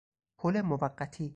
[0.37, 1.29] پل موقتی